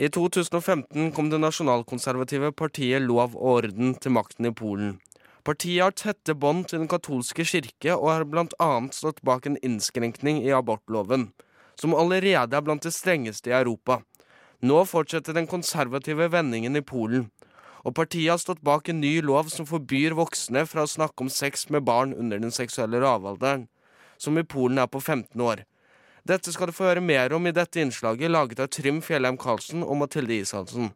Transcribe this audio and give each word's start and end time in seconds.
I 0.00 0.08
2015 0.08 1.10
kom 1.12 1.26
det 1.28 1.38
nasjonalkonservative 1.42 2.54
partiet 2.56 3.02
Lov 3.04 3.34
og 3.36 3.48
orden 3.50 3.90
til 4.00 4.14
makten 4.16 4.46
i 4.48 4.52
Polen. 4.56 4.94
Partiet 5.44 5.82
har 5.84 5.92
tette 5.92 6.32
bånd 6.32 6.70
til 6.70 6.80
den 6.80 6.88
katolske 6.88 7.44
kirke 7.44 7.92
og 7.98 8.06
har 8.08 8.24
bl.a. 8.24 8.70
stått 8.96 9.20
bak 9.28 9.44
en 9.44 9.58
innskrenkning 9.60 10.40
i 10.46 10.54
abortloven, 10.56 11.26
som 11.76 11.92
allerede 11.92 12.56
er 12.56 12.64
blant 12.64 12.88
de 12.88 12.94
strengeste 12.96 13.52
i 13.52 13.58
Europa. 13.58 13.98
Nå 14.64 14.86
fortsetter 14.88 15.36
den 15.36 15.50
konservative 15.50 16.30
vendingen 16.32 16.80
i 16.80 16.84
Polen, 16.94 17.28
og 17.84 17.98
partiet 18.00 18.32
har 18.32 18.40
stått 18.40 18.64
bak 18.64 18.88
en 18.88 19.02
ny 19.04 19.18
lov 19.20 19.52
som 19.52 19.68
forbyr 19.68 20.16
voksne 20.16 20.64
fra 20.64 20.88
å 20.88 20.94
snakke 20.96 21.26
om 21.26 21.28
sex 21.28 21.68
med 21.68 21.84
barn 21.84 22.16
under 22.16 22.40
den 22.40 22.56
seksuelle 22.56 23.04
lavalderen, 23.04 23.68
som 24.16 24.40
i 24.40 24.48
Polen 24.48 24.80
er 24.80 24.88
på 24.88 25.04
15 25.04 25.36
år. 25.44 25.66
Dette 26.28 26.52
skal 26.52 26.68
du 26.68 26.76
få 26.76 26.90
høre 26.90 27.00
mer 27.04 27.32
om 27.32 27.46
i 27.48 27.52
dette 27.54 27.80
innslaget, 27.80 28.30
laget 28.30 28.60
av 28.60 28.68
Trym 28.72 29.00
Fjellheim 29.04 29.38
Karlsen 29.40 29.84
og 29.84 29.96
Mathilde 30.02 30.36
Ishalsen. 30.36 30.90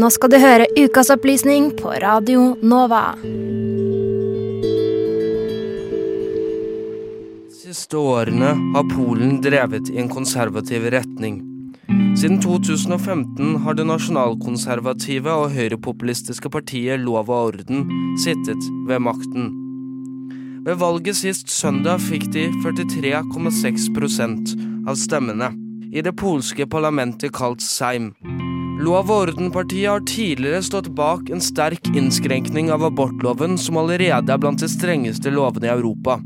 Nå 0.00 0.08
skal 0.14 0.30
du 0.30 0.38
høre 0.38 0.68
ukas 0.78 1.10
opplysning 1.10 1.72
på 1.78 1.92
Radio 2.02 2.54
Nova. 2.62 3.16
De 7.50 7.56
siste 7.58 7.96
årene 7.98 8.52
har 8.74 8.90
Polen 8.92 9.40
drevet 9.42 9.90
i 9.90 9.98
en 10.02 10.10
konservativ 10.12 10.86
retning. 10.94 11.40
Siden 12.20 12.38
2015 12.42 13.56
har 13.64 13.74
det 13.78 13.86
nasjonalkonservative 13.88 15.32
og 15.42 15.56
høyrepopulistiske 15.56 16.52
partiet 16.52 17.02
Lov 17.02 17.30
og 17.30 17.50
orden 17.54 17.88
sittet 18.20 18.70
ved 18.86 19.02
makten. 19.02 19.59
Ved 20.60 20.76
valget 20.76 21.16
sist 21.16 21.48
søndag 21.48 22.02
fikk 22.04 22.26
de 22.34 22.42
43,6% 22.60 24.50
av 24.88 24.98
stemmene 25.00 25.48
i 25.90 26.02
det 26.04 26.12
polske 26.20 26.66
parlamentet 26.68 27.32
kalt 27.32 27.62
Seim. 27.64 28.10
Lov- 28.80 29.08
og 29.08 29.30
ordenpartiet 29.30 29.88
har 29.88 30.04
tidligere 30.08 30.60
stått 30.64 30.90
bak 30.96 31.30
en 31.32 31.40
sterk 31.40 31.88
innskrenkning 31.96 32.68
av 32.72 32.84
abortloven, 32.84 33.56
som 33.58 33.80
allerede 33.80 34.32
er 34.32 34.40
blant 34.40 34.60
de 34.60 34.68
strengeste 34.68 35.32
lovene 35.32 35.68
i 35.68 35.72
Europa. 35.72 36.20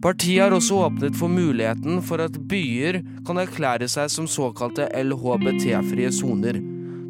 Partiet 0.00 0.46
har 0.46 0.56
også 0.56 0.82
åpnet 0.88 1.16
for 1.16 1.28
muligheten 1.32 2.00
for 2.04 2.20
at 2.24 2.36
byer 2.48 3.02
kan 3.28 3.40
erklære 3.40 3.88
seg 3.92 4.12
som 4.12 4.28
såkalte 4.28 4.88
LHBT-frie 4.92 6.12
soner, 6.12 6.60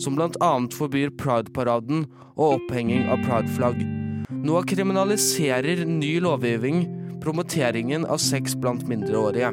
som 0.03 0.19
annet 0.19 0.75
forbyr 0.75 1.15
Pride-paraden 1.15 2.07
og 2.37 2.59
opphenging 2.59 3.07
av 3.11 3.23
Pride-flagg. 3.23 3.96
Nå 4.45 4.61
kriminaliserer 4.69 5.85
ny 5.89 6.17
lovgivning 6.21 6.83
promoteringen 7.23 8.05
av 8.05 8.21
sex 8.21 8.55
blant 8.61 8.85
mindreårige. 8.89 9.53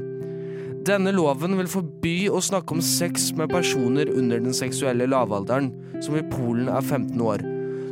Denne 0.84 1.14
loven 1.16 1.56
vil 1.56 1.70
forby 1.72 2.16
å 2.28 2.42
snakke 2.44 2.76
om 2.76 2.84
sex 2.84 3.30
med 3.40 3.54
personer 3.54 4.12
under 4.12 4.42
den 4.44 4.56
seksuelle 4.56 5.08
lavalderen, 5.08 5.72
som 6.04 6.18
i 6.20 6.26
Polen 6.34 6.68
er 6.68 6.84
15 6.84 7.24
år. 7.24 7.46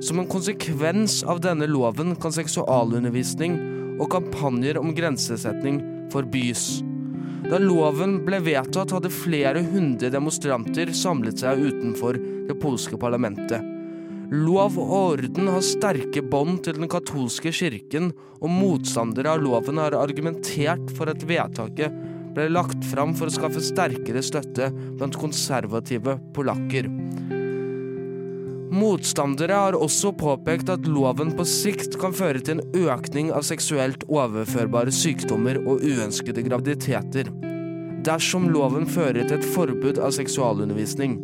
Som 0.03 0.19
en 0.19 0.29
konsekvens 0.29 1.21
av 1.23 1.39
denne 1.45 1.69
loven 1.71 2.17
kan 2.19 2.35
seksualundervisning 2.35 3.55
og 4.01 4.09
kampanjer 4.11 4.81
om 4.81 4.91
grensesetning 4.97 5.79
forbys. 6.11 6.81
Da 7.47 7.57
loven 7.61 8.19
ble 8.25 8.41
vedtatt, 8.43 8.91
hadde 8.91 9.13
flere 9.13 9.63
hundre 9.71 10.11
demonstranter 10.13 10.91
samlet 10.95 11.41
seg 11.41 11.63
utenfor 11.71 12.19
det 12.49 12.59
polske 12.59 12.99
parlamentet. 12.99 13.80
Lov 14.31 14.77
og 14.79 14.91
orden 14.95 15.49
har 15.51 15.63
sterke 15.65 16.21
bånd 16.23 16.61
til 16.63 16.77
den 16.77 16.87
katolske 16.87 17.51
kirken, 17.51 18.13
og 18.39 18.47
motstandere 18.47 19.33
av 19.33 19.41
loven 19.43 19.81
har 19.81 19.97
argumentert 19.99 20.93
for 20.95 21.11
at 21.11 21.25
vedtaket 21.27 21.91
ble 22.31 22.45
lagt 22.47 22.85
fram 22.87 23.11
for 23.11 23.27
å 23.27 23.33
skaffe 23.35 23.59
sterkere 23.59 24.21
støtte 24.23 24.69
blant 24.71 25.17
konservative 25.19 26.15
polakker. 26.31 26.87
Motstandere 28.71 29.57
har 29.65 29.75
også 29.75 30.13
påpekt 30.15 30.71
at 30.71 30.87
loven 30.87 31.33
på 31.35 31.43
sikt 31.43 31.99
kan 31.99 32.15
føre 32.15 32.39
til 32.39 32.61
en 32.61 32.87
økning 32.87 33.33
av 33.35 33.43
seksuelt 33.43 34.05
overførbare 34.07 34.95
sykdommer 34.95 35.59
og 35.65 35.83
uønskede 35.83 36.47
graviditeter, 36.47 37.27
dersom 38.07 38.47
loven 38.55 38.87
fører 38.87 39.25
til 39.25 39.41
et 39.41 39.51
forbud 39.57 39.99
av 39.99 40.15
seksualundervisning. 40.15 41.19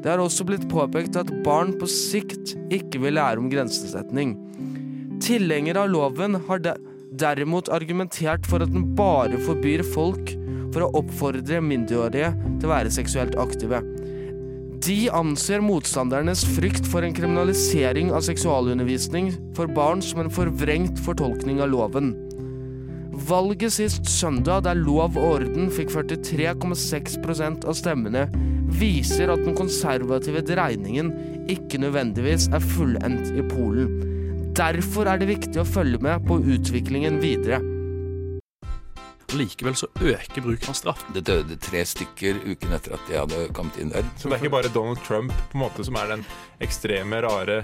Det 0.00 0.08
har 0.08 0.22
også 0.22 0.46
blitt 0.48 0.68
påpekt 0.70 1.18
at 1.20 1.32
barn 1.44 1.74
på 1.76 1.88
sikt 1.90 2.54
ikke 2.72 3.02
vil 3.02 3.18
lære 3.18 3.42
om 3.42 3.50
grensesetning. 3.52 4.36
Tilhengere 5.20 5.84
av 5.84 5.92
loven 5.92 6.38
har 6.48 6.62
de 6.64 6.72
derimot 7.20 7.68
argumentert 7.74 8.46
for 8.48 8.64
at 8.64 8.72
den 8.72 8.94
bare 8.96 9.36
forbyr 9.44 9.84
folk 9.92 10.32
for 10.70 10.86
å 10.86 10.92
oppfordre 11.02 11.60
mindreårige 11.64 12.30
til 12.32 12.68
å 12.68 12.72
være 12.72 12.94
seksuelt 12.94 13.36
aktive. 13.42 13.82
De 14.80 15.10
anser 15.12 15.60
motstandernes 15.60 16.46
frykt 16.54 16.86
for 16.88 17.04
en 17.04 17.12
kriminalisering 17.12 18.14
av 18.16 18.24
seksualundervisning 18.24 19.34
for 19.58 19.68
barn 19.68 20.00
som 20.00 20.22
en 20.22 20.32
forvrengt 20.32 21.02
fortolkning 21.04 21.60
av 21.60 21.68
loven. 21.74 22.14
Valget 23.28 23.74
sist 23.74 24.08
søndag, 24.08 24.64
der 24.64 24.78
Lov 24.80 25.18
og 25.20 25.42
orden 25.42 25.68
fikk 25.74 25.92
43,6% 25.92 27.66
av 27.68 27.76
stemmene, 27.76 28.24
viser 28.80 29.32
at 29.32 29.42
den 29.44 29.56
konservative 29.58 30.42
dreiningen 30.46 31.12
ikke 31.50 31.80
nødvendigvis 31.82 32.48
er 32.54 32.64
fullendt 32.64 33.34
i 33.36 33.44
Polen. 33.50 34.00
Derfor 34.56 35.08
er 35.08 35.20
det 35.20 35.30
viktig 35.30 35.60
å 35.62 35.68
følge 35.68 36.00
med 36.02 36.24
på 36.26 36.40
utviklingen 36.40 37.20
videre. 37.22 37.60
Likevel 39.30 39.76
så 39.78 39.86
øker 40.02 40.42
bruken 40.42 40.72
av 40.72 40.74
straff. 40.74 41.04
Det 41.14 41.22
døde 41.28 41.58
tre 41.62 41.84
stykker 41.86 42.40
uken 42.48 42.74
etter 42.74 42.96
at 42.96 43.04
de 43.06 43.18
hadde 43.20 43.44
kommet 43.54 43.78
inn 43.78 43.92
der. 43.94 44.06
Så 44.18 44.26
det 44.26 44.36
er 44.36 44.42
ikke 44.42 44.56
bare 44.56 44.72
Donald 44.74 44.98
Trump 45.06 45.30
på 45.52 45.58
en 45.58 45.62
måte 45.62 45.86
som 45.86 45.98
er 46.00 46.10
den 46.16 46.24
ekstreme, 46.64 47.22
rare 47.22 47.60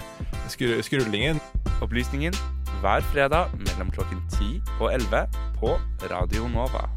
skru 0.53 0.77
skrullingen. 0.85 1.43
Opplysningen 1.83 2.37
hver 2.79 3.03
fredag 3.11 3.51
mellom 3.57 3.91
klokken 3.91 4.23
10 4.37 4.61
og 4.79 4.93
11 4.93 5.27
på 5.59 5.75
Radio 6.07 6.47
Nova. 6.53 6.87